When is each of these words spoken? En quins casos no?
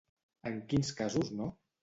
En 0.51 0.55
quins 0.71 0.91
casos 1.03 1.31
no? 1.43 1.53